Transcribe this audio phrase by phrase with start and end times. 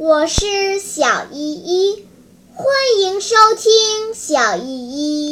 [0.00, 2.06] 我是小依依
[2.54, 2.66] 欢
[3.00, 4.62] 迎收听小依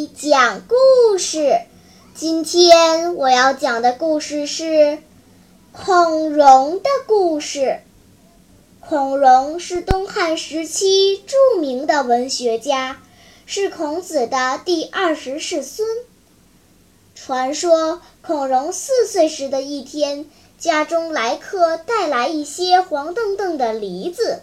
[0.02, 1.60] 依讲故事。
[2.16, 4.98] 今天我要讲的故事是
[5.70, 7.78] 孔融的故事。
[8.80, 13.00] 孔融是东汉时期著名的文学家
[13.46, 15.86] 是孔子的第二十世孙。
[17.14, 20.26] 传说孔融四岁时的一天
[20.58, 24.42] 家中来客带来一些黄澄澄的梨子。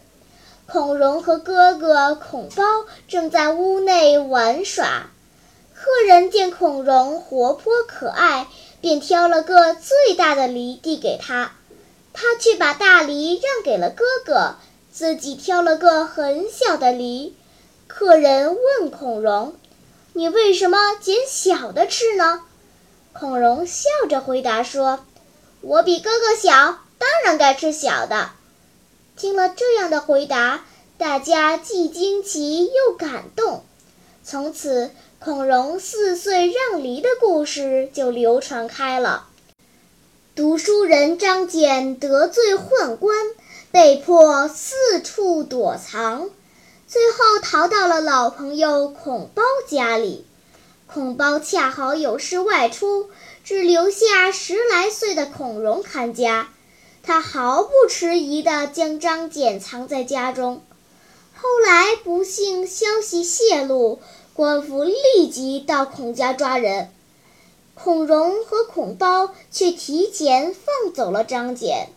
[0.66, 2.64] 孔融和哥哥孔包
[3.08, 5.08] 正在屋内玩耍，
[5.76, 8.48] 客人见孔融活泼可爱，
[8.82, 11.52] 便挑了个最大的梨递给他，
[12.14, 14.56] 他却把大梨让给了哥哥，
[14.92, 17.36] 自己挑了个很小的梨。
[17.88, 19.56] 客人问孔融
[20.14, 22.42] ：“你为什么捡小的吃呢？”
[23.14, 25.06] 孔融笑着回答说
[25.62, 28.32] ：“我比哥哥小，当然该吃小的。”
[29.16, 30.66] 听了这样的回答，
[30.98, 33.64] 大家既惊奇又感动。
[34.24, 39.28] 从此，孔融四岁让梨的故事就流传开了。
[40.36, 43.16] 读书人张謇得罪宦官，
[43.72, 46.30] 被迫四处躲藏，
[46.88, 50.26] 最后逃到了老朋友孔包家里。
[50.88, 53.10] 孔包恰好有事外出，
[53.44, 56.53] 只留下十来岁的孔融看家。
[57.06, 60.62] 他毫不迟疑地将张俭藏在家中。
[61.36, 64.00] 后来不幸消息泄露，
[64.34, 66.90] 官府立即到孔家抓人。
[67.74, 71.90] 孔融和孔包却提前放走了张俭。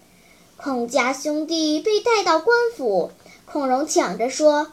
[0.57, 3.13] 孔家兄弟被带到官府，
[3.45, 4.73] 孔融抢着说：“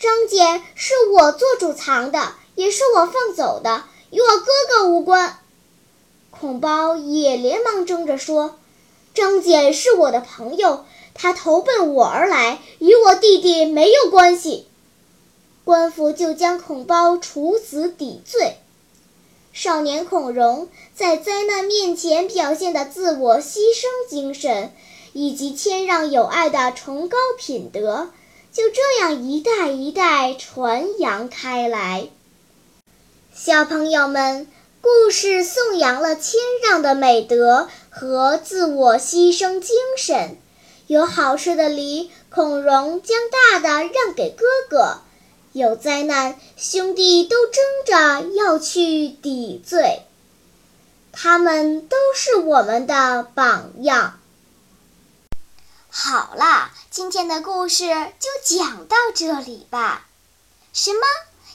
[0.00, 5.38] 张俭是我做主藏的，也是我放走的，与我哥哥无关。”
[6.32, 8.56] 孔包也连忙争着说。
[9.12, 14.66] 张俭是我的朋友，他投奔我而来，与我弟弟没有关系。
[15.64, 18.56] 官府就将孔包处死抵罪。
[19.52, 24.72] 少年孔融在灾难面前表现的自我牺牲精神，
[25.12, 28.10] 以及谦让友爱的崇高品德，
[28.52, 32.08] 就这样一代一代传扬开来。
[33.34, 34.46] 小朋友们。
[34.82, 40.38] 故事颂扬了谦让的美德和自我牺牲精神。
[40.86, 45.02] 有好吃的梨，孔融将大的让给哥哥；
[45.52, 50.02] 有灾难，兄弟都争着要去抵罪。
[51.12, 54.18] 他们都是我们的榜样。
[55.90, 60.06] 好啦，今天的故事就讲到这里吧。
[60.72, 61.00] 什么？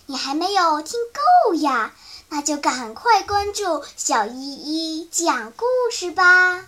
[0.07, 0.99] 你还没有听
[1.47, 1.95] 够呀？
[2.35, 6.65] 那就赶快关注小依依讲故事吧。